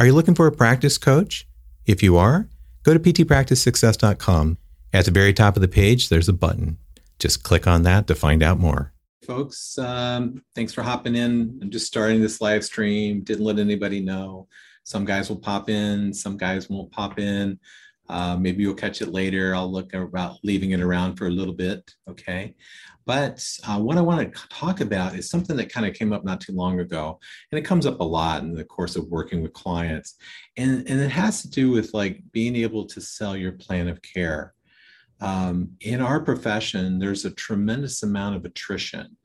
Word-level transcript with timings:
Are 0.00 0.06
you 0.06 0.14
looking 0.14 0.34
for 0.34 0.46
a 0.46 0.52
practice 0.52 0.96
coach? 0.96 1.46
If 1.84 2.02
you 2.02 2.16
are, 2.16 2.48
go 2.84 2.94
to 2.94 2.98
ptpracticesuccess.com. 2.98 4.56
At 4.94 5.04
the 5.04 5.10
very 5.10 5.34
top 5.34 5.56
of 5.56 5.60
the 5.60 5.68
page, 5.68 6.08
there's 6.08 6.26
a 6.26 6.32
button. 6.32 6.78
Just 7.18 7.42
click 7.42 7.66
on 7.66 7.82
that 7.82 8.06
to 8.06 8.14
find 8.14 8.42
out 8.42 8.58
more. 8.58 8.94
Folks, 9.26 9.76
um, 9.76 10.42
thanks 10.54 10.72
for 10.72 10.80
hopping 10.80 11.16
in. 11.16 11.58
I'm 11.60 11.68
just 11.68 11.86
starting 11.86 12.22
this 12.22 12.40
live 12.40 12.64
stream. 12.64 13.20
Didn't 13.20 13.44
let 13.44 13.58
anybody 13.58 14.00
know. 14.00 14.48
Some 14.84 15.04
guys 15.04 15.28
will 15.28 15.36
pop 15.36 15.68
in, 15.68 16.14
some 16.14 16.38
guys 16.38 16.70
won't 16.70 16.90
pop 16.90 17.18
in. 17.18 17.60
Uh, 18.08 18.38
maybe 18.38 18.62
you'll 18.62 18.72
catch 18.72 19.02
it 19.02 19.12
later. 19.12 19.54
I'll 19.54 19.70
look 19.70 19.92
about 19.92 20.38
leaving 20.42 20.70
it 20.70 20.80
around 20.80 21.16
for 21.16 21.26
a 21.26 21.30
little 21.30 21.52
bit. 21.52 21.94
Okay. 22.08 22.54
But 23.06 23.44
uh, 23.66 23.78
what 23.78 23.96
I 23.96 24.02
want 24.02 24.32
to 24.32 24.48
talk 24.48 24.80
about 24.80 25.14
is 25.14 25.28
something 25.28 25.56
that 25.56 25.72
kind 25.72 25.86
of 25.86 25.94
came 25.94 26.12
up 26.12 26.24
not 26.24 26.40
too 26.40 26.52
long 26.52 26.80
ago. 26.80 27.18
And 27.50 27.58
it 27.58 27.62
comes 27.62 27.86
up 27.86 28.00
a 28.00 28.04
lot 28.04 28.42
in 28.42 28.54
the 28.54 28.64
course 28.64 28.96
of 28.96 29.08
working 29.08 29.42
with 29.42 29.52
clients. 29.52 30.16
And, 30.56 30.88
and 30.88 31.00
it 31.00 31.10
has 31.10 31.42
to 31.42 31.50
do 31.50 31.70
with 31.70 31.92
like 31.94 32.20
being 32.32 32.56
able 32.56 32.86
to 32.86 33.00
sell 33.00 33.36
your 33.36 33.52
plan 33.52 33.88
of 33.88 34.02
care. 34.02 34.54
Um, 35.20 35.70
in 35.80 36.00
our 36.00 36.20
profession, 36.20 36.98
there's 36.98 37.24
a 37.24 37.30
tremendous 37.30 38.02
amount 38.02 38.36
of 38.36 38.44
attrition. 38.44 39.16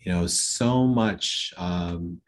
You 0.00 0.12
know, 0.12 0.26
so 0.26 0.86
much 0.86 1.52
um, 1.56 2.20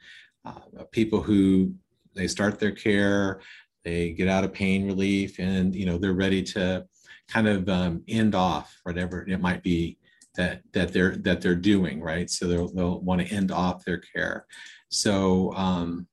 uh, 0.45 0.84
people 0.91 1.23
who 1.23 1.73
they 2.15 2.27
start 2.29 2.59
their 2.59 2.73
care, 2.73 3.41
they 3.84 4.12
get 4.12 4.29
out 4.29 4.45
of 4.45 4.52
pain 4.52 4.87
relief 4.87 5.38
and 5.38 5.74
you 5.74 5.87
know 5.87 5.98
they're 5.98 6.12
ready 6.12 6.43
to 6.43 6.87
kind 7.29 7.48
of 7.48 7.69
um, 7.69 8.02
end 8.09 8.34
off 8.34 8.79
whatever 8.82 9.27
it 9.27 9.41
might 9.41 9.62
be 9.62 9.98
that 10.34 10.62
that 10.72 10.92
they're 10.92 11.16
that 11.16 11.41
they're 11.41 11.54
doing 11.54 12.00
right 12.00 12.30
so 12.30 12.46
they'll, 12.46 12.73
they'll 12.73 13.00
want 13.00 13.20
to 13.20 13.34
end 13.34 13.50
off 13.50 13.84
their 13.84 13.98
care 13.98 14.46
so 14.88 15.52
um, 15.54 16.06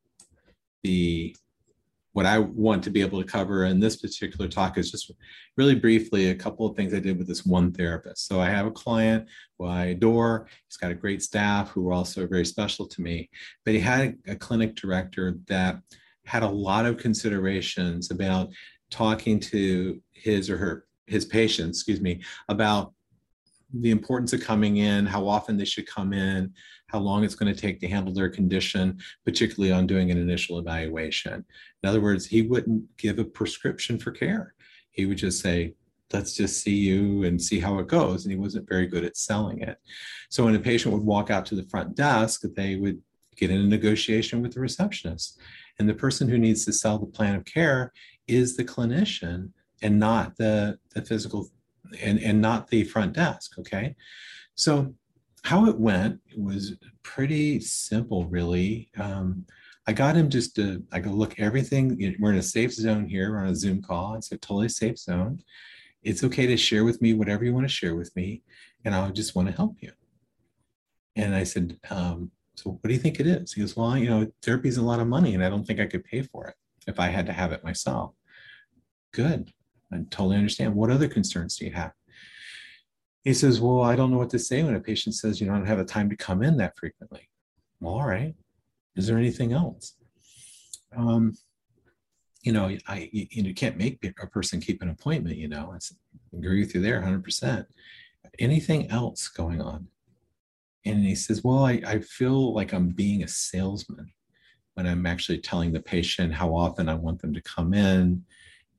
the 0.84 1.36
what 2.14 2.26
I 2.26 2.40
want 2.40 2.84
to 2.84 2.90
be 2.90 3.02
able 3.02 3.22
to 3.22 3.28
cover 3.28 3.66
in 3.66 3.80
this 3.80 3.96
particular 3.96 4.50
talk 4.50 4.78
is 4.78 4.92
just 4.92 5.12
really 5.58 5.76
briefly 5.76 6.30
a 6.30 6.36
couple 6.36 6.66
of 6.66 6.76
things 6.76 6.94
I 6.94 7.00
did 7.00 7.18
with 7.18 7.28
this 7.28 7.46
one 7.46 7.72
therapist. 7.72 8.28
So 8.28 8.42
I 8.42 8.50
have 8.50 8.66
a 8.66 8.72
client 8.72 9.28
who 9.58 9.68
I 9.68 9.86
adore. 9.86 10.48
He's 10.68 10.78
got 10.78 10.92
a 10.92 10.96
great 10.96 11.22
staff 11.22 11.70
who 11.70 11.88
are 11.88 11.94
also 11.94 12.26
very 12.28 12.46
special 12.46 12.88
to 12.88 13.02
me, 13.02 13.30
but 13.64 13.74
he 13.74 13.80
had 13.80 14.18
a 14.28 14.36
clinic 14.36 14.76
director 14.76 15.38
that 15.48 15.80
had 16.26 16.44
a 16.44 16.50
lot 16.50 16.86
of 16.86 16.98
considerations 16.98 18.12
about 18.12 18.50
talking 18.90 19.40
to 19.40 20.02
his 20.12 20.50
or 20.50 20.58
her 20.58 20.86
his 21.06 21.26
patients, 21.26 21.80
excuse 21.80 22.02
me, 22.02 22.22
about 22.50 22.94
the 23.74 23.92
importance 23.92 24.34
of 24.34 24.42
coming 24.42 24.78
in, 24.78 25.06
how 25.06 25.28
often 25.28 25.58
they 25.58 25.66
should 25.66 25.88
come 25.88 26.14
in, 26.14 26.54
how 26.88 27.00
long 27.00 27.24
it's 27.24 27.36
going 27.36 27.54
to 27.54 27.60
take 27.60 27.80
to 27.80 27.88
handle 27.88 28.14
their 28.14 28.30
condition, 28.30 29.00
particularly 29.26 29.72
on 29.72 29.88
doing 29.88 30.12
an 30.12 30.18
initial 30.18 30.60
evaluation. 30.60 31.46
In 31.84 31.90
other 31.90 32.02
words, 32.02 32.26
he 32.26 32.42
wouldn't 32.42 32.98
give 32.98 33.20
a 33.20 33.24
prescription 33.24 34.00
for 34.00 34.12
care. 34.12 34.56
He 34.92 35.06
would 35.06 35.18
just 35.18 35.42
say, 35.42 35.76
let's 36.12 36.34
just 36.34 36.62
see 36.64 36.76
you 36.76 37.24
and 37.24 37.42
see 37.42 37.60
how 37.60 37.78
it 37.80 37.88
goes. 37.88 38.26
And 38.26 38.32
he 38.32 38.38
wasn't 38.38 38.68
very 38.68 38.88
good 38.88 39.06
at 39.06 39.18
selling 39.18 39.62
it. 39.62 39.78
So 40.30 40.46
when 40.46 40.56
a 40.56 40.60
patient 40.60 40.94
would 40.94 41.04
walk 41.04 41.30
out 41.30 41.46
to 41.48 41.56
the 41.56 41.70
front 41.70 41.96
desk, 41.96 42.42
they 42.56 42.76
would 42.76 43.00
get 43.36 43.52
in 43.52 43.62
a 43.62 43.68
negotiation 43.68 44.42
with 44.42 44.54
the 44.54 44.60
receptionist. 44.60 45.40
And 45.78 45.88
the 45.88 45.94
person 45.94 46.28
who 46.28 46.38
needs 46.38 46.66
to 46.66 46.74
sell 46.74 46.98
the 46.98 47.06
plan 47.06 47.36
of 47.36 47.46
care 47.46 47.94
is 48.28 48.58
the 48.58 48.66
clinician 48.66 49.52
and 49.82 50.00
not 50.00 50.36
the, 50.38 50.78
the 50.94 51.04
physical 51.04 51.50
and, 52.02 52.20
and 52.20 52.42
not 52.42 52.68
the 52.68 52.84
front 52.84 53.14
desk. 53.14 53.58
Okay. 53.60 53.96
So 54.56 54.94
how 55.44 55.68
it 55.68 55.80
went 55.80 56.20
was 56.36 56.74
pretty 57.04 57.60
simple, 57.60 58.28
really. 58.28 58.90
Um, 58.98 59.46
I 59.88 59.94
got 59.94 60.16
him 60.16 60.30
just 60.30 60.56
to, 60.58 60.84
I 60.92 61.00
go, 61.00 61.10
look, 61.10 61.40
everything, 61.40 62.16
we're 62.20 62.34
in 62.34 62.38
a 62.38 62.44
safe 62.44 62.74
zone 62.74 63.08
here. 63.08 63.32
We're 63.32 63.40
on 63.40 63.48
a 63.48 63.56
Zoom 63.56 63.82
call. 63.82 64.16
It's 64.16 64.32
a 64.32 64.38
totally 64.38 64.70
safe 64.70 65.00
zone. 65.00 65.42
It's 66.04 66.24
okay 66.24 66.46
to 66.48 66.58
share 66.58 66.84
with 66.84 67.02
me 67.02 67.14
whatever 67.14 67.44
you 67.44 67.54
want 67.54 67.68
to 67.68 67.74
share 67.74 67.96
with 67.96 68.16
me. 68.16 68.44
And 68.86 68.94
I 68.94 69.10
just 69.10 69.36
want 69.36 69.48
to 69.48 69.56
help 69.56 69.78
you. 69.80 69.92
And 71.16 71.36
I 71.36 71.44
said, 71.44 71.78
um, 71.90 72.32
so 72.56 72.72
what 72.72 72.88
do 72.88 72.94
you 72.94 73.00
think 73.00 73.20
it 73.20 73.28
is? 73.28 73.54
He 73.54 73.62
goes, 73.62 73.76
well, 73.76 73.98
you 73.98 74.10
know, 74.10 74.28
therapy 74.44 74.70
is 74.70 74.78
a 74.78 74.84
lot 74.84 75.00
of 75.00 75.08
money 75.08 75.34
and 75.34 75.44
I 75.44 75.50
don't 75.50 75.66
think 75.66 75.80
I 75.80 75.88
could 75.88 76.04
pay 76.04 76.22
for 76.22 76.48
it 76.48 76.56
if 76.88 77.00
I 77.00 77.08
had 77.08 77.26
to 77.26 77.34
have 77.34 77.52
it 77.52 77.64
myself. 77.64 78.14
Good. 79.14 79.52
I 79.92 79.98
totally 80.10 80.38
understand. 80.38 80.76
What 80.76 80.92
other 80.92 81.08
concerns 81.08 81.58
do 81.58 81.66
you 81.66 81.72
have? 81.72 81.92
He 83.24 83.34
says, 83.34 83.60
well, 83.60 83.82
I 83.82 83.96
don't 83.96 84.12
know 84.12 84.18
what 84.18 84.30
to 84.32 84.40
say 84.40 84.64
when 84.64 84.76
a 84.76 84.80
patient 84.80 85.16
says, 85.16 85.42
you 85.42 85.48
don't 85.48 85.66
have 85.66 85.78
the 85.78 85.86
time 85.86 86.10
to 86.10 86.16
come 86.16 86.42
in 86.42 86.58
that 86.58 86.78
frequently. 86.78 87.30
Well, 87.80 87.94
all 87.94 88.08
right. 88.08 88.36
Is 88.96 89.08
there 89.08 89.18
anything 89.18 89.54
else? 89.54 89.96
Um, 90.96 91.36
you 92.42 92.52
know, 92.52 92.76
I 92.88 93.10
you, 93.12 93.28
you 93.30 93.54
can't 93.54 93.78
make 93.78 94.04
a 94.22 94.28
person 94.28 94.62
keep 94.62 94.82
an 94.82 94.90
appointment. 94.90 95.38
You 95.38 95.50
know, 95.50 95.74
I 95.74 96.38
agree 96.38 96.62
with 96.62 96.74
you 96.74 96.82
there, 96.82 97.02
hundred 97.02 97.24
percent. 97.24 97.68
Anything 98.40 98.90
else 98.90 99.28
going 99.28 99.62
on? 99.62 99.88
And 100.86 101.06
he 101.06 101.16
says, 101.16 101.44
Well, 101.44 101.66
I, 101.66 101.82
I 101.86 102.00
feel 102.00 102.54
like 102.54 102.74
I'm 102.74 102.90
being 102.90 103.24
a 103.24 103.28
salesman 103.28 104.12
when 104.74 104.88
I'm 104.88 105.06
actually 105.06 105.40
telling 105.40 105.72
the 105.74 105.82
patient 105.82 106.34
how 106.34 106.56
often 106.56 106.88
I 106.88 106.96
want 106.96 107.22
them 107.22 107.34
to 107.34 107.42
come 107.42 107.74
in. 107.74 108.24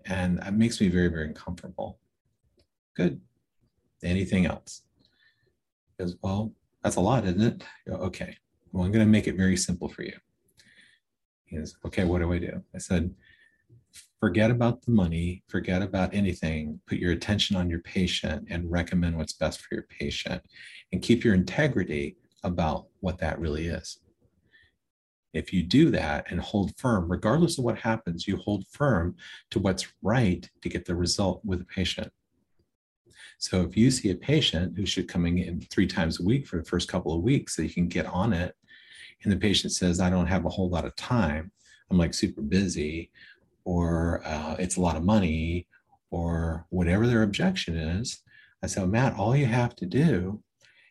And 0.07 0.41
it 0.45 0.53
makes 0.53 0.81
me 0.81 0.89
very, 0.89 1.09
very 1.09 1.27
uncomfortable. 1.27 1.99
Good. 2.97 3.21
Anything 4.03 4.47
else? 4.47 4.83
Goes, 5.99 6.17
Well, 6.23 6.53
that's 6.83 6.97
a 6.97 7.01
lot, 7.01 7.25
isn't 7.25 7.43
it? 7.43 7.65
Go, 7.87 7.95
okay. 7.97 8.37
Well, 8.73 8.85
I'm 8.85 8.93
going 8.93 9.05
to 9.05 9.11
make 9.11 9.27
it 9.27 9.37
very 9.37 9.57
simple 9.57 9.89
for 9.89 10.03
you. 10.03 10.17
He 11.45 11.57
goes, 11.57 11.77
Okay, 11.85 12.05
what 12.05 12.21
do 12.21 12.33
I 12.33 12.39
do? 12.39 12.63
I 12.75 12.79
said, 12.79 13.15
forget 14.21 14.51
about 14.51 14.83
the 14.83 14.91
money, 14.91 15.43
forget 15.49 15.83
about 15.83 16.15
anything, 16.15 16.81
put 16.87 16.99
your 16.99 17.13
attention 17.13 17.57
on 17.57 17.71
your 17.71 17.81
patient 17.81 18.47
and 18.51 18.71
recommend 18.71 19.17
what's 19.17 19.33
best 19.33 19.61
for 19.61 19.75
your 19.75 19.85
patient 19.85 20.43
and 20.93 21.03
keep 21.03 21.25
your 21.25 21.35
integrity 21.35 22.17
about 22.45 22.87
what 23.01 23.19
that 23.19 23.39
really 23.39 23.67
is. 23.67 23.99
If 25.33 25.53
you 25.53 25.63
do 25.63 25.91
that 25.91 26.27
and 26.31 26.41
hold 26.41 26.77
firm, 26.77 27.11
regardless 27.11 27.59
of 27.59 27.65
what 27.65 27.79
happens, 27.79 28.27
you 28.27 28.37
hold 28.37 28.67
firm 28.69 29.15
to 29.51 29.59
what's 29.59 29.87
right 30.03 30.49
to 30.63 30.69
get 30.69 30.85
the 30.85 30.95
result 30.95 31.41
with 31.45 31.61
a 31.61 31.65
patient. 31.65 32.13
So 33.39 33.63
if 33.63 33.77
you 33.77 33.91
see 33.91 34.11
a 34.11 34.17
patient 34.17 34.77
who 34.77 34.85
should 34.85 35.09
coming 35.09 35.39
in 35.39 35.61
three 35.61 35.87
times 35.87 36.21
a 36.21 36.25
week 36.25 36.47
for 36.47 36.59
the 36.59 36.65
first 36.65 36.89
couple 36.89 37.15
of 37.15 37.23
weeks 37.23 37.57
so 37.57 37.63
you 37.63 37.71
can 37.71 37.89
get 37.89 38.07
on 38.07 38.33
it, 38.33 38.55
and 39.23 39.33
the 39.33 39.37
patient 39.37 39.73
says, 39.73 40.01
I 40.01 40.11
don't 40.11 40.27
have 40.27 40.45
a 40.45 40.51
whole 40.51 40.69
lot 40.69 40.85
of 40.85 40.97
time, 40.97 41.53
I'm 41.91 41.99
like 41.99 42.15
super 42.15 42.43
busy, 42.43 43.11
or 43.65 44.23
uh, 44.25 44.57
it's 44.59 44.77
a 44.77 44.81
lot 44.81 44.97
of 44.97 45.05
money 45.05 45.67
or 46.11 46.67
whatever 46.71 47.07
their 47.07 47.23
objection 47.23 47.77
is. 47.77 48.23
I 48.63 48.67
said, 48.67 48.89
Matt, 48.89 49.17
all 49.17 49.37
you 49.37 49.47
have 49.47 49.75
to 49.77 49.87
do 49.87 50.43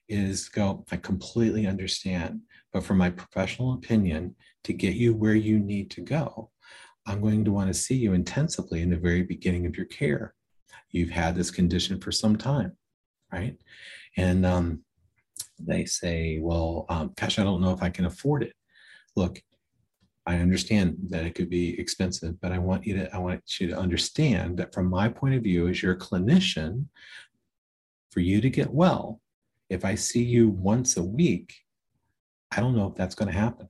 is 0.08 0.50
go, 0.50 0.86
I 0.92 0.98
completely 0.98 1.68
understand. 1.68 2.42
But 2.72 2.84
for 2.84 2.94
my 2.94 3.10
professional 3.10 3.74
opinion, 3.74 4.36
to 4.64 4.74
get 4.74 4.96
you 4.96 5.14
where 5.14 5.36
you 5.36 5.60
need 5.60 5.90
to 5.92 6.02
go, 6.02 6.52
I'm 7.08 7.22
going 7.22 7.44
to 7.46 7.52
want 7.52 7.68
to 7.70 7.74
see 7.74 7.96
you 7.96 8.14
intensively 8.14 8.82
in 8.82 8.90
the 8.90 8.98
very 8.98 9.24
beginning 9.24 9.66
of 9.66 9.76
your 9.76 9.88
care. 9.88 10.36
You've 10.92 11.10
had 11.10 11.36
this 11.36 11.50
condition 11.50 12.00
for 12.00 12.12
some 12.12 12.36
time, 12.36 12.74
right? 13.32 13.58
And 14.18 14.46
um, 14.46 14.84
they 15.60 15.86
say, 15.86 16.40
well, 16.40 16.86
um, 16.90 17.14
gosh, 17.16 17.40
I 17.40 17.44
don't 17.44 17.62
know 17.62 17.74
if 17.74 17.82
I 17.82 17.90
can 17.90 18.06
afford 18.06 18.44
it. 18.44 18.54
Look, 19.16 19.42
I 20.26 20.38
understand 20.38 20.98
that 21.10 21.26
it 21.26 21.34
could 21.34 21.50
be 21.50 21.80
expensive, 21.80 22.40
but 22.40 22.52
I 22.52 22.60
want 22.60 22.86
you 22.86 22.96
to 22.98 23.16
I 23.16 23.18
want 23.18 23.60
you 23.60 23.68
to 23.70 23.78
understand 23.78 24.58
that 24.58 24.74
from 24.74 24.88
my 24.88 25.10
point 25.10 25.34
of 25.34 25.42
view 25.42 25.68
as 25.68 25.82
your 25.82 25.96
clinician, 25.96 26.86
for 28.12 28.20
you 28.20 28.40
to 28.42 28.50
get 28.50 28.72
well, 28.72 29.22
if 29.70 29.84
I 29.84 29.96
see 29.96 30.24
you 30.24 30.50
once 30.50 30.98
a 30.98 31.04
week, 31.04 31.56
I 32.52 32.60
don't 32.60 32.76
know 32.76 32.88
if 32.88 32.96
that's 32.96 33.16
going 33.16 33.32
to 33.32 33.38
happen. 33.38 33.70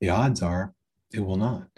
The 0.00 0.10
odds 0.10 0.42
are 0.42 0.74
it 1.12 1.20
will 1.20 1.36
not. 1.36 1.68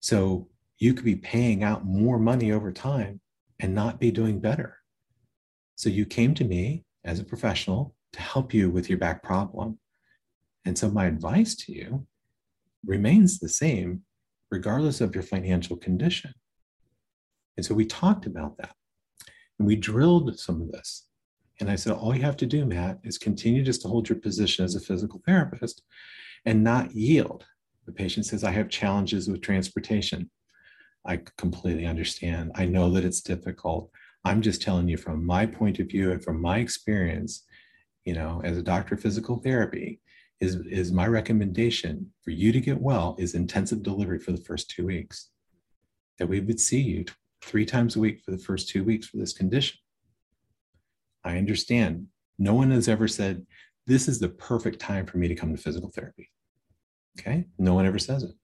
So 0.00 0.48
you 0.78 0.94
could 0.94 1.04
be 1.04 1.16
paying 1.16 1.62
out 1.62 1.84
more 1.84 2.18
money 2.18 2.52
over 2.52 2.72
time 2.72 3.20
and 3.60 3.74
not 3.74 4.00
be 4.00 4.10
doing 4.10 4.40
better. 4.40 4.78
So 5.76 5.88
you 5.88 6.06
came 6.06 6.34
to 6.34 6.44
me 6.44 6.84
as 7.04 7.20
a 7.20 7.24
professional 7.24 7.94
to 8.12 8.20
help 8.20 8.54
you 8.54 8.70
with 8.70 8.88
your 8.88 8.98
back 8.98 9.22
problem. 9.22 9.78
And 10.64 10.78
so 10.78 10.90
my 10.90 11.06
advice 11.06 11.54
to 11.56 11.72
you 11.72 12.06
remains 12.86 13.38
the 13.38 13.48
same 13.48 14.02
regardless 14.50 15.00
of 15.00 15.14
your 15.14 15.24
financial 15.24 15.76
condition. 15.76 16.32
And 17.56 17.66
so 17.66 17.74
we 17.74 17.84
talked 17.84 18.26
about 18.26 18.56
that 18.58 18.74
and 19.58 19.66
we 19.66 19.76
drilled 19.76 20.38
some 20.38 20.62
of 20.62 20.70
this. 20.70 21.07
And 21.60 21.70
I 21.70 21.76
said, 21.76 21.92
all 21.92 22.14
you 22.14 22.22
have 22.22 22.36
to 22.38 22.46
do, 22.46 22.64
Matt, 22.64 22.98
is 23.02 23.18
continue 23.18 23.64
just 23.64 23.82
to 23.82 23.88
hold 23.88 24.08
your 24.08 24.18
position 24.18 24.64
as 24.64 24.74
a 24.74 24.80
physical 24.80 25.20
therapist 25.26 25.82
and 26.44 26.62
not 26.62 26.94
yield. 26.94 27.44
The 27.86 27.92
patient 27.92 28.26
says, 28.26 28.44
I 28.44 28.52
have 28.52 28.68
challenges 28.68 29.28
with 29.28 29.40
transportation. 29.40 30.30
I 31.04 31.20
completely 31.36 31.86
understand. 31.86 32.52
I 32.54 32.66
know 32.66 32.90
that 32.90 33.04
it's 33.04 33.20
difficult. 33.20 33.90
I'm 34.24 34.42
just 34.42 34.62
telling 34.62 34.88
you 34.88 34.96
from 34.96 35.24
my 35.24 35.46
point 35.46 35.78
of 35.78 35.88
view 35.88 36.12
and 36.12 36.22
from 36.22 36.40
my 36.40 36.58
experience, 36.58 37.44
you 38.04 38.14
know, 38.14 38.40
as 38.44 38.56
a 38.56 38.62
doctor 38.62 38.94
of 38.94 39.00
physical 39.00 39.38
therapy, 39.38 40.00
is, 40.40 40.56
is 40.66 40.92
my 40.92 41.06
recommendation 41.06 42.12
for 42.22 42.30
you 42.30 42.52
to 42.52 42.60
get 42.60 42.80
well 42.80 43.16
is 43.18 43.34
intensive 43.34 43.82
delivery 43.82 44.20
for 44.20 44.32
the 44.32 44.44
first 44.44 44.70
two 44.70 44.86
weeks. 44.86 45.30
That 46.18 46.28
we 46.28 46.40
would 46.40 46.60
see 46.60 46.80
you 46.80 47.04
three 47.42 47.64
times 47.64 47.96
a 47.96 48.00
week 48.00 48.20
for 48.24 48.30
the 48.30 48.38
first 48.38 48.68
two 48.68 48.84
weeks 48.84 49.08
for 49.08 49.16
this 49.16 49.32
condition. 49.32 49.78
I 51.24 51.38
understand. 51.38 52.06
No 52.38 52.54
one 52.54 52.70
has 52.70 52.88
ever 52.88 53.08
said, 53.08 53.46
this 53.86 54.06
is 54.06 54.18
the 54.18 54.28
perfect 54.28 54.80
time 54.80 55.06
for 55.06 55.18
me 55.18 55.28
to 55.28 55.34
come 55.34 55.54
to 55.54 55.60
physical 55.60 55.90
therapy. 55.90 56.30
Okay. 57.18 57.46
No 57.58 57.74
one 57.74 57.86
ever 57.86 57.98
says 57.98 58.22
it, 58.22 58.34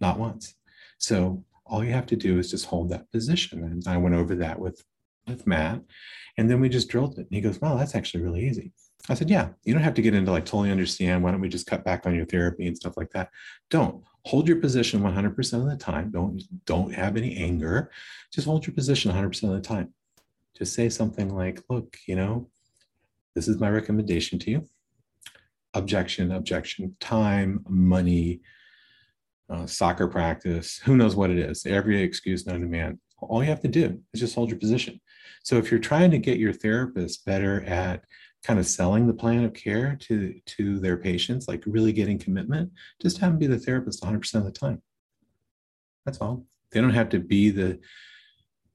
not 0.00 0.18
once. 0.18 0.54
So 0.98 1.44
all 1.66 1.84
you 1.84 1.92
have 1.92 2.06
to 2.06 2.16
do 2.16 2.38
is 2.38 2.50
just 2.50 2.66
hold 2.66 2.90
that 2.90 3.10
position. 3.10 3.64
And 3.64 3.82
I 3.88 3.96
went 3.96 4.14
over 4.14 4.34
that 4.36 4.58
with, 4.58 4.84
with 5.26 5.46
Matt. 5.46 5.80
And 6.36 6.50
then 6.50 6.60
we 6.60 6.68
just 6.68 6.88
drilled 6.88 7.14
it. 7.14 7.26
And 7.26 7.28
he 7.30 7.40
goes, 7.40 7.60
Wow, 7.60 7.76
that's 7.76 7.94
actually 7.94 8.22
really 8.22 8.46
easy. 8.46 8.72
I 9.08 9.14
said, 9.14 9.30
Yeah, 9.30 9.48
you 9.64 9.72
don't 9.72 9.82
have 9.82 9.94
to 9.94 10.02
get 10.02 10.14
into 10.14 10.30
like 10.30 10.44
totally 10.44 10.70
understand. 10.70 11.22
Why 11.22 11.30
don't 11.30 11.40
we 11.40 11.48
just 11.48 11.66
cut 11.66 11.84
back 11.84 12.06
on 12.06 12.14
your 12.14 12.26
therapy 12.26 12.66
and 12.66 12.76
stuff 12.76 12.96
like 12.96 13.10
that? 13.10 13.30
Don't 13.70 14.04
hold 14.26 14.46
your 14.46 14.58
position 14.58 15.00
100% 15.00 15.52
of 15.54 15.66
the 15.66 15.76
time. 15.76 16.10
Don't 16.10 16.42
don't 16.66 16.94
have 16.94 17.16
any 17.16 17.36
anger. 17.36 17.90
Just 18.32 18.46
hold 18.46 18.66
your 18.66 18.74
position 18.74 19.10
100% 19.10 19.42
of 19.44 19.50
the 19.50 19.60
time. 19.60 19.94
Just 20.56 20.74
say 20.74 20.88
something 20.88 21.34
like, 21.34 21.62
"Look, 21.68 21.96
you 22.06 22.16
know, 22.16 22.50
this 23.34 23.48
is 23.48 23.58
my 23.58 23.70
recommendation 23.70 24.38
to 24.40 24.50
you. 24.50 24.68
Objection, 25.74 26.32
objection, 26.32 26.96
time, 27.00 27.64
money, 27.68 28.40
uh, 29.48 29.66
soccer 29.66 30.08
practice, 30.08 30.78
who 30.84 30.96
knows 30.96 31.16
what 31.16 31.30
it 31.30 31.38
is. 31.38 31.66
Every 31.66 32.02
excuse 32.02 32.46
known 32.46 32.60
to 32.60 32.66
man. 32.66 33.00
All 33.18 33.42
you 33.42 33.50
have 33.50 33.60
to 33.60 33.68
do 33.68 34.00
is 34.12 34.20
just 34.20 34.34
hold 34.34 34.50
your 34.50 34.58
position. 34.58 35.00
So 35.42 35.56
if 35.56 35.70
you're 35.70 35.80
trying 35.80 36.10
to 36.12 36.18
get 36.18 36.38
your 36.38 36.52
therapist 36.52 37.24
better 37.24 37.62
at 37.64 38.04
kind 38.42 38.58
of 38.58 38.66
selling 38.66 39.06
the 39.06 39.14
plan 39.14 39.44
of 39.44 39.52
care 39.52 39.96
to 40.00 40.34
to 40.46 40.78
their 40.78 40.96
patients 40.96 41.46
like 41.46 41.62
really 41.66 41.92
getting 41.92 42.18
commitment 42.18 42.70
just 43.00 43.18
have 43.18 43.32
them 43.32 43.38
be 43.38 43.46
the 43.46 43.58
therapist 43.58 44.02
100% 44.02 44.34
of 44.34 44.44
the 44.44 44.50
time 44.50 44.80
that's 46.06 46.18
all 46.22 46.46
they 46.72 46.80
don't 46.80 46.94
have 46.94 47.10
to 47.10 47.18
be 47.18 47.50
the 47.50 47.78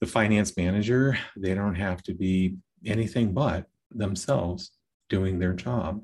the 0.06 0.12
finance 0.12 0.56
manager 0.56 1.18
they 1.36 1.54
don't 1.54 1.76
have 1.76 2.04
to 2.04 2.14
be 2.14 2.56
anything 2.86 3.34
but 3.34 3.66
themselves 3.92 4.72
doing 5.10 5.40
their 5.40 5.54
job 5.54 6.04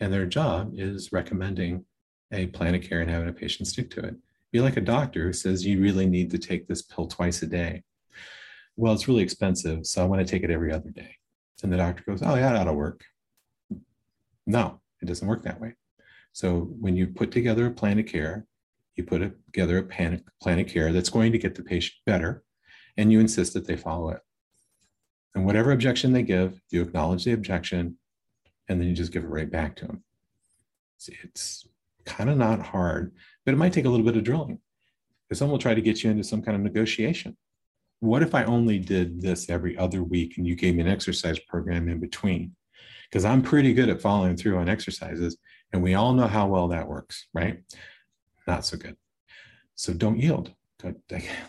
and 0.00 0.12
their 0.12 0.26
job 0.26 0.72
is 0.74 1.12
recommending 1.12 1.84
a 2.32 2.46
plan 2.48 2.74
of 2.74 2.82
care 2.82 3.00
and 3.00 3.10
having 3.10 3.28
a 3.28 3.32
patient 3.32 3.66
stick 3.66 3.90
to 3.90 4.00
it 4.00 4.14
be 4.52 4.60
like 4.60 4.76
a 4.76 4.80
doctor 4.80 5.24
who 5.24 5.32
says 5.32 5.64
you 5.64 5.80
really 5.80 6.06
need 6.06 6.30
to 6.30 6.38
take 6.38 6.66
this 6.66 6.82
pill 6.82 7.06
twice 7.06 7.42
a 7.42 7.46
day 7.46 7.82
well 8.76 8.92
it's 8.92 9.08
really 9.08 9.22
expensive 9.22 9.86
so 9.86 10.02
i 10.02 10.06
want 10.06 10.24
to 10.24 10.30
take 10.30 10.42
it 10.42 10.50
every 10.50 10.72
other 10.72 10.90
day 10.90 11.16
and 11.62 11.72
the 11.72 11.76
doctor 11.76 12.02
goes, 12.06 12.22
Oh, 12.22 12.34
yeah, 12.34 12.52
that'll 12.52 12.74
work. 12.74 13.04
No, 14.46 14.80
it 15.02 15.06
doesn't 15.06 15.26
work 15.26 15.42
that 15.44 15.60
way. 15.60 15.74
So 16.32 16.60
when 16.80 16.96
you 16.96 17.08
put 17.08 17.30
together 17.30 17.66
a 17.66 17.70
plan 17.70 17.98
of 17.98 18.06
care, 18.06 18.46
you 18.96 19.04
put 19.04 19.20
together 19.52 19.78
a 19.78 19.82
plan, 19.82 20.22
plan 20.40 20.58
of 20.58 20.68
care 20.68 20.92
that's 20.92 21.10
going 21.10 21.32
to 21.32 21.38
get 21.38 21.54
the 21.54 21.62
patient 21.62 21.96
better, 22.06 22.44
and 23.00 23.10
you 23.10 23.20
insist 23.20 23.54
that 23.54 23.66
they 23.66 23.76
follow 23.76 24.10
it. 24.10 24.20
And 25.34 25.46
whatever 25.46 25.72
objection 25.72 26.12
they 26.12 26.22
give, 26.22 26.60
you 26.70 26.82
acknowledge 26.82 27.24
the 27.24 27.32
objection, 27.32 27.96
and 28.68 28.80
then 28.80 28.88
you 28.88 28.94
just 28.94 29.12
give 29.12 29.24
it 29.24 29.28
right 29.28 29.50
back 29.50 29.76
to 29.76 29.86
them. 29.86 30.04
See, 30.98 31.16
it's 31.22 31.66
kind 32.04 32.30
of 32.30 32.36
not 32.36 32.60
hard, 32.60 33.12
but 33.44 33.54
it 33.54 33.58
might 33.58 33.72
take 33.72 33.84
a 33.84 33.88
little 33.88 34.06
bit 34.06 34.16
of 34.16 34.24
drilling. 34.24 34.60
Because 35.28 35.38
someone 35.38 35.52
will 35.52 35.58
try 35.58 35.74
to 35.74 35.80
get 35.80 36.02
you 36.02 36.10
into 36.10 36.24
some 36.24 36.42
kind 36.42 36.56
of 36.56 36.62
negotiation 36.62 37.36
what 38.00 38.22
if 38.22 38.34
I 38.34 38.44
only 38.44 38.78
did 38.78 39.20
this 39.20 39.48
every 39.48 39.76
other 39.76 40.02
week 40.02 40.38
and 40.38 40.46
you 40.46 40.56
gave 40.56 40.74
me 40.74 40.80
an 40.80 40.88
exercise 40.88 41.38
program 41.38 41.88
in 41.88 42.00
between? 42.00 42.56
Because 43.08 43.24
I'm 43.24 43.42
pretty 43.42 43.74
good 43.74 43.90
at 43.90 44.00
following 44.00 44.36
through 44.36 44.56
on 44.56 44.68
exercises, 44.68 45.36
and 45.72 45.82
we 45.82 45.94
all 45.94 46.14
know 46.14 46.26
how 46.26 46.46
well 46.46 46.68
that 46.68 46.88
works, 46.88 47.26
right? 47.34 47.62
Not 48.46 48.64
so 48.64 48.76
good. 48.78 48.96
So 49.74 49.92
don't 49.92 50.18
yield. 50.18 50.52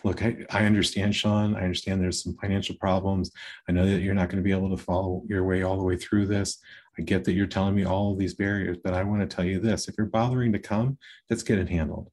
Look, 0.04 0.22
I, 0.22 0.36
I 0.50 0.64
understand, 0.64 1.14
Sean. 1.14 1.54
I 1.56 1.62
understand 1.62 2.00
there's 2.00 2.22
some 2.22 2.36
financial 2.40 2.76
problems. 2.76 3.30
I 3.68 3.72
know 3.72 3.86
that 3.86 4.00
you're 4.00 4.14
not 4.14 4.28
going 4.28 4.42
to 4.42 4.46
be 4.46 4.52
able 4.52 4.76
to 4.76 4.82
follow 4.82 5.22
your 5.28 5.44
way 5.44 5.62
all 5.62 5.76
the 5.76 5.84
way 5.84 5.96
through 5.96 6.26
this. 6.26 6.58
I 6.98 7.02
get 7.02 7.24
that 7.24 7.32
you're 7.32 7.46
telling 7.46 7.74
me 7.74 7.84
all 7.84 8.12
of 8.12 8.18
these 8.18 8.34
barriers, 8.34 8.76
but 8.82 8.94
I 8.94 9.02
want 9.02 9.20
to 9.22 9.34
tell 9.34 9.44
you 9.44 9.58
this 9.60 9.88
if 9.88 9.94
you're 9.96 10.06
bothering 10.06 10.52
to 10.52 10.58
come, 10.58 10.98
let's 11.30 11.42
get 11.42 11.58
it 11.58 11.68
handled. 11.68 12.10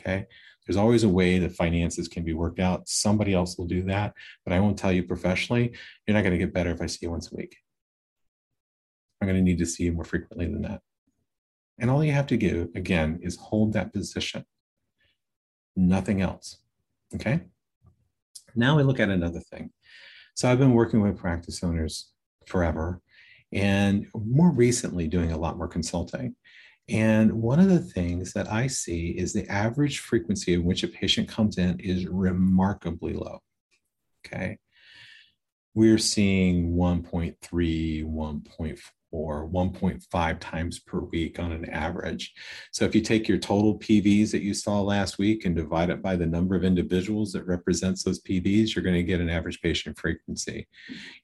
Okay 0.00 0.26
there's 0.68 0.76
always 0.76 1.02
a 1.02 1.08
way 1.08 1.38
that 1.38 1.56
finances 1.56 2.08
can 2.08 2.24
be 2.24 2.34
worked 2.34 2.60
out. 2.60 2.88
Somebody 2.88 3.32
else 3.32 3.56
will 3.56 3.66
do 3.66 3.82
that, 3.84 4.12
but 4.44 4.52
I 4.52 4.60
won't 4.60 4.78
tell 4.78 4.92
you 4.92 5.02
professionally, 5.02 5.72
you're 6.06 6.14
not 6.14 6.22
going 6.22 6.32
to 6.32 6.38
get 6.38 6.52
better 6.52 6.70
if 6.70 6.82
I 6.82 6.86
see 6.86 6.98
you 7.02 7.10
once 7.10 7.32
a 7.32 7.36
week. 7.36 7.56
I'm 9.20 9.26
going 9.26 9.38
to 9.38 9.42
need 9.42 9.58
to 9.58 9.66
see 9.66 9.84
you 9.84 9.92
more 9.92 10.04
frequently 10.04 10.44
than 10.44 10.60
that. 10.62 10.82
And 11.78 11.90
all 11.90 12.04
you 12.04 12.12
have 12.12 12.26
to 12.26 12.36
do, 12.36 12.70
again, 12.74 13.18
is 13.22 13.36
hold 13.36 13.72
that 13.72 13.94
position. 13.94 14.44
Nothing 15.78 16.22
else. 16.22 16.58
Okay? 17.14 17.40
Now 18.56 18.76
we 18.76 18.82
look 18.82 18.98
at 18.98 19.10
another 19.10 19.38
thing. 19.38 19.70
So 20.34 20.50
I've 20.50 20.58
been 20.58 20.72
working 20.72 21.00
with 21.00 21.16
practice 21.16 21.62
owners 21.62 22.10
forever 22.46 23.00
and 23.52 24.08
more 24.12 24.50
recently 24.50 25.06
doing 25.06 25.30
a 25.30 25.38
lot 25.38 25.56
more 25.56 25.68
consulting. 25.68 26.34
And 26.88 27.32
one 27.32 27.60
of 27.60 27.68
the 27.68 27.78
things 27.78 28.32
that 28.32 28.50
I 28.50 28.66
see 28.66 29.10
is 29.10 29.32
the 29.32 29.46
average 29.46 30.00
frequency 30.00 30.54
in 30.54 30.64
which 30.64 30.82
a 30.82 30.88
patient 30.88 31.28
comes 31.28 31.58
in 31.58 31.78
is 31.78 32.08
remarkably 32.08 33.12
low. 33.12 33.38
Okay. 34.26 34.58
We're 35.74 35.98
seeing 35.98 36.72
1.3, 36.72 38.04
1.4, 38.04 38.80
1.5 39.12 40.38
times 40.40 40.78
per 40.80 41.00
week 41.00 41.38
on 41.38 41.52
an 41.52 41.68
average. 41.70 42.34
So 42.72 42.84
if 42.84 42.94
you 42.94 43.00
take 43.00 43.28
your 43.28 43.38
total 43.38 43.78
PVs 43.78 44.30
that 44.32 44.42
you 44.42 44.54
saw 44.54 44.80
last 44.80 45.18
week 45.18 45.44
and 45.44 45.56
divide 45.56 45.90
it 45.90 46.02
by 46.02 46.16
the 46.16 46.26
number 46.26 46.54
of 46.54 46.64
individuals 46.64 47.32
that 47.32 47.46
represents 47.46 48.02
those 48.02 48.22
PVs, 48.22 48.74
you're 48.74 48.84
going 48.84 48.96
to 48.96 49.02
get 49.02 49.20
an 49.20 49.30
average 49.30 49.60
patient 49.60 49.98
frequency. 49.98 50.68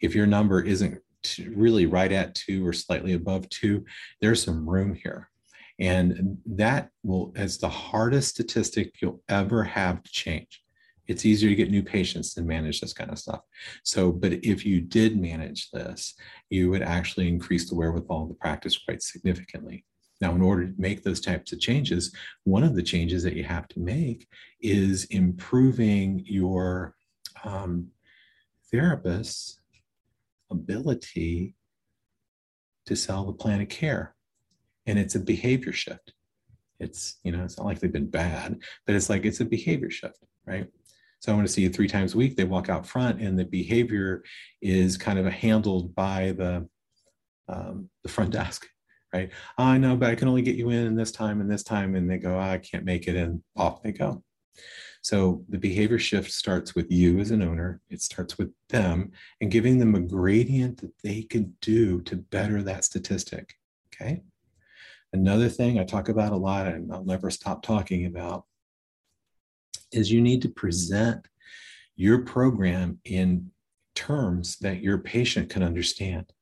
If 0.01 0.15
your 0.15 0.27
number 0.27 0.63
isn't 0.63 0.99
really 1.47 1.87
right 1.87 2.13
at 2.13 2.35
two 2.35 2.67
or 2.67 2.73
slightly 2.73 3.13
above 3.13 3.49
two, 3.49 3.85
there's 4.21 4.43
some 4.43 4.69
room 4.69 4.95
here. 4.95 5.31
And 5.79 6.39
that 6.47 6.91
will, 7.03 7.33
as 7.37 7.59
the 7.59 7.69
hardest 7.69 8.29
statistic 8.29 8.95
you'll 9.01 9.23
ever 9.29 9.65
have 9.65 10.03
to 10.03 10.11
change. 10.11 10.64
It's 11.07 11.27
easier 11.27 11.49
to 11.49 11.55
get 11.55 11.71
new 11.71 11.83
patients 11.83 12.35
than 12.35 12.47
manage 12.47 12.81
this 12.81 12.93
kind 12.93 13.11
of 13.11 13.19
stuff. 13.19 13.41
So, 13.83 14.11
but 14.11 14.33
if 14.45 14.65
you 14.65 14.81
did 14.81 15.21
manage 15.21 15.71
this, 15.71 16.15
you 16.51 16.71
would 16.71 16.83
actually 16.83 17.29
increase 17.29 17.69
the 17.69 17.75
wherewithal 17.75 18.23
of 18.23 18.29
the 18.29 18.35
practice 18.35 18.79
quite 18.79 19.03
significantly. 19.03 19.85
Now, 20.21 20.35
in 20.35 20.43
order 20.43 20.67
to 20.67 20.75
make 20.79 21.03
those 21.03 21.21
types 21.21 21.53
of 21.53 21.61
changes, 21.61 22.15
one 22.45 22.63
of 22.63 22.75
the 22.75 22.83
changes 22.83 23.23
that 23.25 23.35
you 23.35 23.45
have 23.45 23.69
to 23.69 23.81
make 23.81 24.27
is 24.61 25.05
improving 25.07 26.23
your 26.25 26.95
um, 27.45 27.89
therapist's 28.71 29.61
ability 30.51 31.55
to 32.87 32.97
sell 32.97 33.25
the 33.25 33.33
plan 33.33 33.61
of 33.61 33.69
care 33.69 34.15
and 34.87 34.99
it's 34.99 35.15
a 35.15 35.21
behavior 35.21 35.73
shift 35.73 36.13
it's 36.81 37.19
you 37.23 37.33
know 37.33 37.43
it's 37.45 37.57
not 37.57 37.67
like 37.67 37.79
they've 37.79 37.93
been 37.93 38.11
bad 38.11 38.59
but 38.87 38.95
it's 38.95 39.09
like 39.09 39.25
it's 39.25 39.41
a 39.41 39.45
behavior 39.45 39.91
shift 39.91 40.19
right 40.47 40.69
so 41.25 41.33
i 41.33 41.35
want 41.35 41.47
to 41.47 41.53
see 41.53 41.63
you 41.63 41.71
three 41.71 41.89
times 41.89 42.13
a 42.13 42.19
week. 42.19 42.37
They 42.37 42.45
walk 42.45 42.69
out 42.69 42.87
front 42.87 43.19
and 43.19 43.39
the 43.39 43.47
behavior 43.47 44.23
is 44.61 44.99
kind 44.99 45.19
of 45.19 45.25
handled 45.25 45.95
by 45.95 46.33
the 46.37 46.69
um, 47.49 47.89
the 48.03 48.11
front 48.11 48.31
desk 48.31 48.67
right? 49.15 49.31
Oh, 49.57 49.65
i 49.65 49.79
know 49.79 49.97
but 49.97 50.11
i 50.11 50.15
can 50.17 50.29
only 50.29 50.43
get 50.43 50.57
you 50.57 50.69
in 50.69 50.95
this 50.95 51.13
time 51.13 51.41
and 51.41 51.51
this 51.51 51.63
time 51.63 51.95
and 51.95 52.11
they 52.11 52.19
go 52.19 52.37
oh, 52.37 52.41
i 52.41 52.59
can't 52.59 52.85
make 52.85 53.09
it 53.09 53.17
and 53.17 53.43
off 53.57 53.83
they 53.83 53.93
go. 53.93 54.23
So 55.01 55.45
the 55.49 55.59
behavior 55.59 55.99
shift 55.99 56.31
starts 56.31 56.75
with 56.75 56.91
you 56.91 57.19
as 57.21 57.31
an 57.31 57.43
owner. 57.43 57.83
It 57.91 58.01
starts 58.01 58.39
with 58.39 58.51
them 58.71 59.13
and 59.41 59.51
giving 59.51 59.79
them 59.79 59.95
a 59.95 60.01
gradient 60.01 60.81
that 60.81 60.93
they 61.03 61.23
can 61.23 61.55
do 61.61 62.01
to 62.03 62.17
better 62.17 62.63
that 62.63 62.85
statistic 62.85 63.55
okay? 63.95 64.23
Another 65.15 65.49
thing 65.49 65.79
I 65.79 65.85
talk 65.85 66.11
about 66.11 66.33
a 66.33 66.37
lot 66.37 66.67
and 66.67 66.93
I'll 66.93 67.05
never 67.05 67.31
stop 67.31 67.63
talking 67.63 68.07
about 68.07 68.45
is 69.95 70.11
you 70.11 70.21
need 70.21 70.43
to 70.43 70.49
present 70.49 71.27
your 71.97 72.21
program 72.23 72.99
in 73.05 73.51
terms 73.95 74.57
that 74.59 74.83
your 74.83 74.99
patient 74.99 75.49
can 75.49 75.63
understand. 75.63 76.33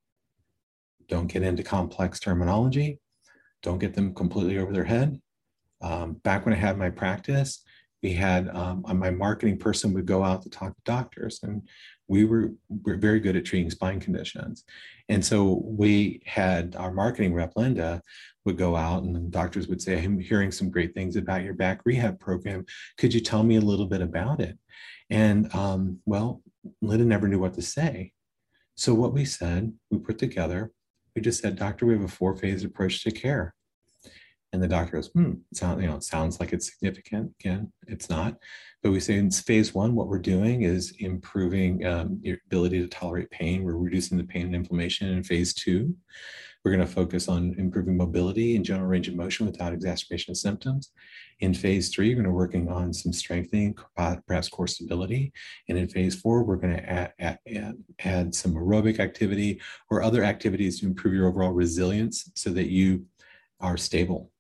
Don't 1.09 1.27
get 1.27 1.43
into 1.43 1.63
complex 1.63 2.19
terminology. 2.19 2.99
Don't 3.63 3.79
get 3.79 3.95
them 3.95 4.15
completely 4.15 4.59
over 4.59 4.73
their 4.73 4.85
head. 4.85 5.21
Um, 5.83 6.15
back 6.15 6.45
when 6.45 6.55
I 6.55 6.59
had 6.59 6.79
my 6.79 6.91
practice, 6.91 7.63
we 8.03 8.13
had 8.13 8.49
um, 8.49 8.85
my 8.95 9.11
marketing 9.11 9.59
person 9.59 9.93
would 9.93 10.07
go 10.07 10.25
out 10.25 10.43
to 10.43 10.51
talk 10.51 10.75
to 10.75 10.83
doctors, 10.85 11.41
and 11.43 11.63
we 12.09 12.25
were, 12.25 12.53
were 12.85 12.97
very 12.97 13.21
good 13.21 13.37
at 13.37 13.45
treating 13.45 13.71
spine 13.71 14.01
conditions. 14.01 14.65
And 15.09 15.25
so 15.25 15.63
we 15.65 16.21
had 16.27 16.75
our 16.77 16.93
marketing 16.93 17.33
rep, 17.33 17.53
Linda, 17.57 18.03
would 18.45 18.57
go 18.57 18.77
out 18.77 19.03
and 19.03 19.31
doctors 19.31 19.69
would 19.69 19.81
say, 19.81 20.03
I'm 20.03 20.19
hearing 20.19 20.51
some 20.51 20.71
great 20.71 20.95
things 20.95 21.17
about 21.17 21.45
your 21.45 21.55
back 21.55 21.81
rehab 21.85 22.19
program. 22.19 22.65
Could 22.99 23.15
you 23.15 23.21
tell 23.21 23.43
me 23.43 23.57
a 23.57 23.61
little 23.61 23.87
bit 23.87 24.03
about 24.03 24.41
it? 24.41 24.59
And 25.11 25.55
um, 25.55 26.01
well, 26.07 26.43
Linda 26.81 27.05
never 27.05 27.29
knew 27.29 27.39
what 27.39 27.55
to 27.55 27.63
say. 27.63 28.13
So 28.75 28.95
what 28.95 29.13
we 29.13 29.25
said, 29.25 29.73
we 29.91 29.99
put 29.99 30.19
together, 30.19 30.73
we 31.15 31.23
just 31.23 31.43
said, 31.43 31.57
Doctor, 31.57 31.87
we 31.87 31.93
have 31.95 32.05
a 32.05 32.09
four 32.09 32.35
phase 32.35 32.65
approach 32.65 33.05
to 33.05 33.11
care. 33.11 33.55
And 34.53 34.63
the 34.63 34.69
doctor 34.69 34.97
goes, 34.97 35.09
hmm, 35.09 35.33
sound, 35.55 35.81
you 35.81 35.89
know, 35.89 35.97
it 35.97 36.03
sounds 36.03 36.39
like 36.39 36.53
it's 36.53 36.71
significant. 36.71 37.33
Again, 37.41 37.73
it's 37.87 38.11
not. 38.11 38.37
But 38.83 38.91
we 38.91 39.01
say 39.01 39.17
in 39.17 39.31
phase 39.31 39.75
one, 39.75 39.95
what 39.95 40.09
we're 40.09 40.19
doing 40.19 40.63
is 40.63 40.93
improving 40.99 41.87
um, 41.87 42.21
your 42.23 42.37
ability 42.47 42.81
to 42.81 42.89
tolerate 42.89 43.31
pain. 43.31 43.63
We're 43.63 43.77
reducing 43.77 44.19
the 44.19 44.25
pain 44.25 44.47
and 44.47 44.55
inflammation. 44.55 45.09
In 45.09 45.23
phase 45.23 45.55
two, 45.55 45.95
we're 46.65 46.73
going 46.73 46.87
to 46.87 46.93
focus 46.93 47.29
on 47.29 47.55
improving 47.59 47.97
mobility 47.97 48.55
and 48.57 48.65
general 48.65 48.89
range 48.89 49.09
of 49.09 49.15
motion 49.15 49.47
without 49.47 49.73
exacerbation 49.73 50.33
of 50.33 50.37
symptoms. 50.37 50.93
In 51.41 51.55
phase 51.55 51.89
three, 51.89 52.11
we're 52.11 52.23
going 52.23 52.27
to 52.27 52.31
working 52.31 52.69
on 52.69 52.93
some 52.93 53.13
strengthening, 53.13 53.77
perhaps 53.97 54.49
core 54.49 54.69
stability. 54.69 55.33
And 55.69 55.79
in 55.79 55.89
phase 55.89 56.15
four, 56.15 56.45
we're 56.45 56.57
going 56.57 56.77
to 56.77 56.89
add, 56.89 57.13
add, 57.19 57.77
add 58.01 58.35
some 58.35 58.55
aerobic 58.55 59.01
activity 59.01 59.61
or 59.91 60.03
other 60.03 60.23
activities 60.23 60.81
to 60.81 60.87
improve 60.87 61.15
your 61.15 61.29
overall 61.29 61.53
resilience 61.53 62.31
so 62.35 62.51
that 62.51 62.69
you 62.69 63.07
are 63.61 63.77
stable 63.77 64.32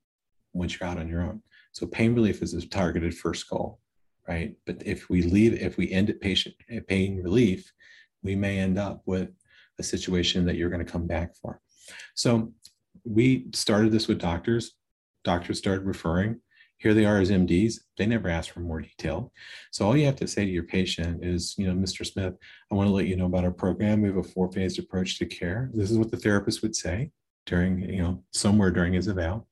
once 0.52 0.78
you're 0.78 0.88
out 0.88 0.98
on 0.98 1.08
your 1.08 1.22
own. 1.22 1.42
So 1.72 1.86
pain 1.86 2.14
relief 2.14 2.42
is 2.42 2.54
a 2.54 2.66
targeted 2.66 3.16
first 3.16 3.48
goal, 3.48 3.80
right? 4.28 4.54
But 4.66 4.82
if 4.84 5.08
we 5.08 5.22
leave, 5.22 5.54
if 5.54 5.76
we 5.76 5.90
end 5.90 6.10
at 6.10 6.20
patient 6.20 6.54
at 6.70 6.86
pain 6.86 7.22
relief, 7.22 7.72
we 8.22 8.36
may 8.36 8.58
end 8.58 8.78
up 8.78 9.02
with 9.06 9.30
a 9.78 9.82
situation 9.82 10.44
that 10.46 10.56
you're 10.56 10.70
going 10.70 10.84
to 10.84 10.92
come 10.92 11.06
back 11.06 11.34
for. 11.36 11.60
So 12.14 12.52
we 13.04 13.46
started 13.54 13.90
this 13.92 14.08
with 14.08 14.18
doctors. 14.18 14.72
Doctors 15.24 15.58
started 15.58 15.86
referring. 15.86 16.40
Here 16.76 16.94
they 16.94 17.04
are 17.04 17.18
as 17.18 17.30
MDs. 17.30 17.76
They 17.96 18.06
never 18.06 18.28
ask 18.28 18.52
for 18.52 18.60
more 18.60 18.80
detail. 18.80 19.32
So 19.70 19.86
all 19.86 19.96
you 19.96 20.04
have 20.06 20.16
to 20.16 20.26
say 20.26 20.44
to 20.44 20.50
your 20.50 20.64
patient 20.64 21.24
is, 21.24 21.54
you 21.56 21.66
know, 21.66 21.74
Mr. 21.74 22.04
Smith, 22.04 22.34
I 22.70 22.74
want 22.74 22.88
to 22.88 22.92
let 22.92 23.06
you 23.06 23.16
know 23.16 23.26
about 23.26 23.44
our 23.44 23.52
program. 23.52 24.02
We 24.02 24.08
have 24.08 24.16
a 24.16 24.22
four-phased 24.22 24.80
approach 24.80 25.18
to 25.18 25.26
care. 25.26 25.70
This 25.72 25.92
is 25.92 25.98
what 25.98 26.10
the 26.10 26.16
therapist 26.16 26.60
would 26.62 26.74
say 26.74 27.12
during, 27.46 27.82
you 27.88 28.02
know, 28.02 28.24
somewhere 28.32 28.72
during 28.72 28.94
his 28.94 29.08
eval. 29.08 29.46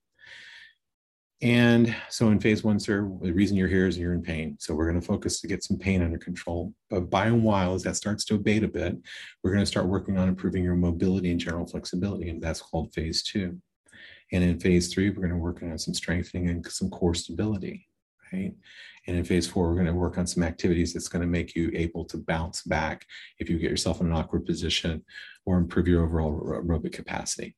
And 1.43 1.97
so 2.11 2.29
in 2.29 2.39
phase 2.39 2.63
one, 2.63 2.79
sir, 2.79 3.11
the 3.23 3.33
reason 3.33 3.57
you're 3.57 3.67
here 3.67 3.87
is 3.87 3.97
you're 3.97 4.13
in 4.13 4.21
pain. 4.23 4.57
So 4.61 4.75
we're 4.75 4.89
going 4.91 5.01
to 5.01 5.07
focus 5.07 5.41
to 5.41 5.47
get 5.47 5.65
some 5.65 5.79
pain 5.79 6.03
under 6.03 6.19
control. 6.19 6.75
But 6.91 7.09
by 7.09 7.27
and 7.27 7.43
while, 7.43 7.73
as 7.75 7.83
that 7.85 7.97
starts 7.97 8.27
to 8.27 8.35
abate 8.35 8.63
a 8.63 8.69
bit, 8.69 8.97
we're 9.43 9.53
going 9.53 9.63
to 9.63 9.67
start 9.67 9.87
working 9.87 10.19
on 10.19 10.29
improving 10.29 10.63
your 10.63 10.77
mobility 10.77 11.31
and 11.31 11.41
general 11.41 11.67
flexibility. 11.67 12.29
And 12.29 12.43
that's 12.43 12.61
called 12.61 12.93
phase 12.93 13.23
two. 13.23 13.59
And 14.33 14.45
in 14.45 14.61
phase 14.61 14.93
three, 14.93 15.09
we're 15.09 15.23
going 15.23 15.31
to 15.31 15.37
work 15.37 15.63
on 15.63 15.79
some 15.79 15.95
strengthening 15.95 16.51
and 16.51 16.67
some 16.67 16.91
core 16.91 17.15
stability, 17.15 17.89
right? 18.33 18.53
And 19.07 19.17
in 19.17 19.25
phase 19.25 19.47
four, 19.47 19.69
we're 19.69 19.75
going 19.75 19.87
to 19.87 19.95
work 19.95 20.19
on 20.19 20.27
some 20.27 20.43
activities 20.43 20.93
that's 20.93 21.09
going 21.09 21.23
to 21.23 21.29
make 21.29 21.57
you 21.57 21.71
able 21.73 22.05
to 22.05 22.19
bounce 22.19 22.63
back 22.63 23.07
if 23.39 23.49
you 23.49 23.59
get 23.59 23.71
yourself 23.71 24.03
in 24.03 24.09
an 24.09 24.13
awkward 24.13 24.45
position 24.45 25.03
or 25.47 25.57
improve 25.57 25.89
your 25.89 26.05
overall 26.05 26.39
aerobic 26.39 26.93
capacity. 26.93 27.57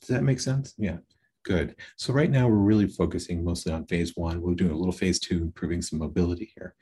Does 0.00 0.08
that 0.08 0.24
make 0.24 0.40
sense? 0.40 0.74
Yeah. 0.76 0.96
Good. 1.44 1.76
So 1.96 2.12
right 2.12 2.30
now 2.30 2.48
we're 2.48 2.56
really 2.56 2.88
focusing 2.88 3.42
mostly 3.42 3.72
on 3.72 3.86
phase 3.86 4.14
one. 4.14 4.42
We're 4.42 4.54
doing 4.54 4.72
a 4.72 4.76
little 4.76 4.92
phase 4.92 5.18
two, 5.18 5.38
improving 5.38 5.80
some 5.80 5.98
mobility 5.98 6.52
here. 6.54 6.74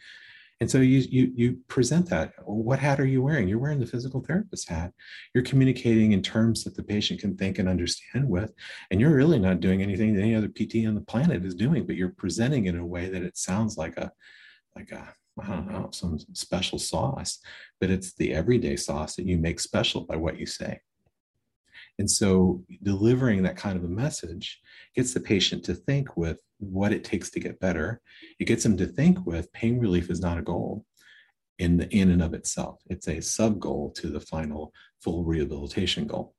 And 0.60 0.68
so 0.68 0.78
you 0.78 0.98
you 1.08 1.32
you 1.36 1.58
present 1.68 2.10
that. 2.10 2.32
What 2.44 2.80
hat 2.80 2.98
are 2.98 3.06
you 3.06 3.22
wearing? 3.22 3.46
You're 3.46 3.60
wearing 3.60 3.78
the 3.78 3.86
physical 3.86 4.20
therapist 4.20 4.68
hat. 4.68 4.92
You're 5.32 5.44
communicating 5.44 6.12
in 6.12 6.22
terms 6.22 6.64
that 6.64 6.74
the 6.74 6.82
patient 6.82 7.20
can 7.20 7.36
think 7.36 7.60
and 7.60 7.68
understand 7.68 8.28
with, 8.28 8.52
and 8.90 9.00
you're 9.00 9.14
really 9.14 9.38
not 9.38 9.60
doing 9.60 9.82
anything 9.82 10.14
that 10.14 10.22
any 10.22 10.34
other 10.34 10.48
PT 10.48 10.86
on 10.86 10.96
the 10.96 11.00
planet 11.06 11.44
is 11.44 11.54
doing, 11.54 11.86
but 11.86 11.94
you're 11.94 12.08
presenting 12.08 12.66
in 12.66 12.76
a 12.76 12.84
way 12.84 13.08
that 13.08 13.22
it 13.22 13.36
sounds 13.36 13.76
like 13.76 13.96
a 13.96 14.10
like 14.74 14.90
a 14.90 15.14
I 15.40 15.46
don't 15.46 15.70
know 15.70 15.90
some 15.92 16.18
special 16.32 16.80
sauce, 16.80 17.38
but 17.80 17.90
it's 17.90 18.14
the 18.14 18.34
everyday 18.34 18.74
sauce 18.74 19.14
that 19.14 19.26
you 19.26 19.38
make 19.38 19.60
special 19.60 20.00
by 20.02 20.16
what 20.16 20.40
you 20.40 20.46
say. 20.46 20.80
And 21.98 22.10
so 22.10 22.64
delivering 22.82 23.42
that 23.42 23.56
kind 23.56 23.76
of 23.76 23.84
a 23.84 23.88
message 23.88 24.60
gets 24.94 25.12
the 25.12 25.20
patient 25.20 25.64
to 25.64 25.74
think 25.74 26.16
with 26.16 26.38
what 26.58 26.92
it 26.92 27.04
takes 27.04 27.30
to 27.30 27.40
get 27.40 27.60
better. 27.60 28.00
It 28.38 28.44
gets 28.44 28.62
them 28.62 28.76
to 28.76 28.86
think 28.86 29.24
with 29.26 29.52
pain 29.52 29.78
relief 29.78 30.10
is 30.10 30.20
not 30.20 30.38
a 30.38 30.42
goal 30.42 30.84
in 31.58 31.76
the 31.76 31.88
in 31.88 32.10
and 32.10 32.22
of 32.22 32.34
itself. 32.34 32.80
It's 32.88 33.08
a 33.08 33.20
sub 33.20 33.58
goal 33.58 33.90
to 33.96 34.08
the 34.08 34.20
final 34.20 34.72
full 35.02 35.24
rehabilitation 35.24 36.06
goal. 36.06 36.34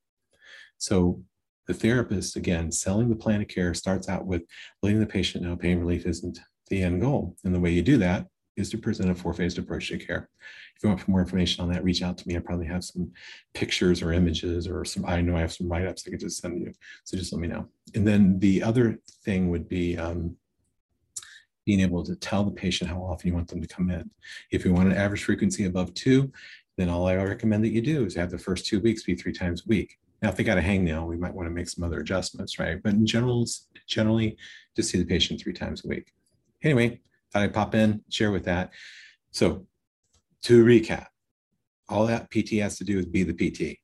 So 0.78 1.22
the 1.68 1.74
therapist, 1.74 2.36
again, 2.36 2.72
selling 2.72 3.10
the 3.10 3.16
plan 3.16 3.42
of 3.42 3.48
care 3.48 3.74
starts 3.74 4.08
out 4.10 4.26
with 4.26 4.44
letting 4.82 5.00
the 5.00 5.06
patient 5.06 5.44
know 5.44 5.56
pain 5.56 5.80
relief 5.80 6.06
isn't 6.06 6.40
the 6.70 6.82
end 6.82 7.02
goal. 7.02 7.36
And 7.44 7.54
the 7.54 7.60
way 7.60 7.72
you 7.72 7.82
do 7.82 7.98
that 7.98 8.28
is 8.58 8.70
to 8.70 8.78
present 8.78 9.10
a 9.10 9.16
four-phased 9.16 9.58
approach 9.58 9.90
to 9.90 9.98
care. 9.98 10.30
If 10.76 10.84
you 10.84 10.90
want 10.90 11.08
more 11.08 11.22
information 11.22 11.64
on 11.64 11.72
that, 11.72 11.84
reach 11.84 12.02
out 12.02 12.18
to 12.18 12.28
me. 12.28 12.36
I 12.36 12.40
probably 12.40 12.68
have 12.68 12.84
some 12.84 13.12
pictures 13.54 14.02
or 14.02 14.14
images 14.14 14.68
or 14.68 14.84
some, 14.86 15.06
I 15.06 15.22
know 15.22 15.36
I 15.36 15.42
have 15.42 15.54
some 15.54 15.70
write-ups 15.70 16.04
I 16.06 16.12
could 16.12 16.20
just 16.20 16.42
send 16.42 16.60
you. 16.60 16.74
So 17.04 17.18
just 17.18 17.34
let 17.34 17.42
me 17.42 17.48
know. 17.48 17.68
And 17.96 18.08
then 18.08 18.40
the 18.40 18.64
other 18.64 19.00
thing 19.24 19.50
would 19.50 19.68
be 19.68 19.98
um, 19.98 20.36
being 21.66 21.82
able 21.82 22.04
to 22.04 22.16
tell 22.16 22.44
the 22.44 22.52
patient 22.52 22.90
how 22.90 22.98
often 22.98 23.28
you 23.28 23.34
want 23.34 23.48
them 23.48 23.62
to 23.62 23.68
come 23.68 23.92
in. 23.92 24.10
If 24.52 24.66
you 24.66 24.74
want 24.74 24.90
an 24.90 24.98
average 24.98 25.24
frequency 25.24 25.66
above 25.66 25.94
two, 25.94 26.32
then 26.78 26.90
all 26.90 27.08
I 27.08 27.16
recommend 27.16 27.64
that 27.64 27.74
you 27.74 27.82
do 27.82 28.06
is 28.06 28.16
have 28.16 28.32
the 28.32 28.38
first 28.38 28.66
two 28.66 28.80
weeks 28.80 29.04
be 29.04 29.16
three 29.16 29.34
times 29.34 29.64
a 29.66 29.70
week. 29.70 29.98
Now, 30.22 30.30
if 30.30 30.36
they 30.36 30.44
got 30.44 30.58
a 30.58 30.62
hangnail, 30.62 31.08
we 31.08 31.18
might 31.18 31.34
want 31.34 31.48
to 31.48 31.54
make 31.54 31.70
some 31.70 31.84
other 31.84 32.00
adjustments, 32.00 32.60
right? 32.60 32.82
But 32.82 32.94
in 32.94 33.06
general, 33.06 33.46
generally, 33.88 34.38
just 34.76 34.90
see 34.90 34.98
the 34.98 35.06
patient 35.06 35.42
three 35.42 35.54
times 35.54 35.86
a 35.86 35.88
week. 35.88 36.12
Anyway, 36.64 37.02
thought 37.32 37.44
I'd 37.44 37.54
pop 37.54 37.76
in, 37.76 38.04
share 38.10 38.32
with 38.32 38.46
that. 38.46 38.72
So 39.32 39.68
to 40.44 40.64
recap, 40.64 41.08
all 41.88 42.06
that 42.08 42.30
PT 42.30 42.60
has 42.62 42.78
to 42.78 42.84
do 42.84 43.00
is 43.00 43.06
be 43.06 43.24
the 43.24 43.34
PT. 43.34 43.80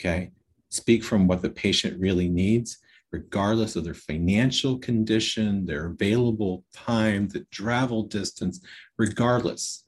Okay. 0.00 0.30
Speak 0.70 1.04
from 1.04 1.26
what 1.26 1.42
the 1.42 1.50
patient 1.50 2.00
really 2.00 2.28
needs, 2.28 2.78
regardless 3.12 3.76
of 3.76 3.84
their 3.84 3.94
financial 3.94 4.78
condition, 4.78 5.66
their 5.66 5.86
available 5.86 6.64
time, 6.72 7.28
the 7.28 7.46
travel 7.50 8.02
distance, 8.02 8.60
regardless. 8.98 9.84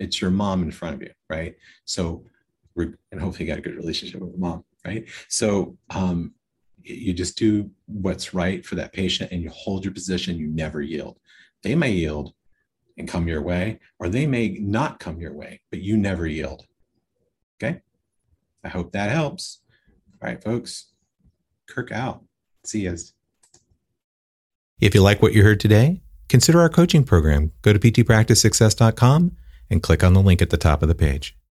It's 0.00 0.20
your 0.20 0.32
mom 0.32 0.62
in 0.62 0.72
front 0.72 0.96
of 0.96 1.02
you, 1.02 1.10
right? 1.30 1.54
So, 1.84 2.24
and 2.76 3.20
hopefully 3.20 3.44
you 3.44 3.52
got 3.52 3.58
a 3.58 3.62
good 3.62 3.76
relationship 3.76 4.20
with 4.20 4.36
mom, 4.36 4.64
right? 4.84 5.06
So, 5.28 5.78
um, 5.90 6.34
you 6.82 7.14
just 7.14 7.38
do 7.38 7.70
what's 7.86 8.34
right 8.34 8.64
for 8.64 8.74
that 8.74 8.92
patient 8.92 9.32
and 9.32 9.40
you 9.40 9.50
hold 9.50 9.84
your 9.84 9.94
position, 9.94 10.36
you 10.36 10.48
never 10.48 10.82
yield. 10.82 11.18
They 11.64 11.74
may 11.74 11.90
yield 11.90 12.34
and 12.96 13.08
come 13.08 13.26
your 13.26 13.42
way, 13.42 13.80
or 13.98 14.08
they 14.08 14.26
may 14.26 14.50
not 14.60 15.00
come 15.00 15.18
your 15.18 15.32
way, 15.32 15.60
but 15.70 15.80
you 15.80 15.96
never 15.96 16.26
yield. 16.26 16.66
Okay. 17.56 17.80
I 18.62 18.68
hope 18.68 18.92
that 18.92 19.10
helps. 19.10 19.60
All 20.22 20.28
right, 20.28 20.42
folks. 20.42 20.92
Kirk 21.66 21.90
out. 21.90 22.22
See 22.64 22.82
you. 22.82 22.96
If 24.80 24.94
you 24.94 25.00
like 25.00 25.22
what 25.22 25.32
you 25.32 25.42
heard 25.42 25.58
today, 25.60 26.02
consider 26.28 26.60
our 26.60 26.68
coaching 26.68 27.04
program. 27.04 27.52
Go 27.62 27.72
to 27.72 27.78
ptpracticesuccess.com 27.78 29.36
and 29.70 29.82
click 29.82 30.04
on 30.04 30.12
the 30.12 30.22
link 30.22 30.42
at 30.42 30.50
the 30.50 30.56
top 30.56 30.82
of 30.82 30.88
the 30.88 30.94
page. 30.94 31.36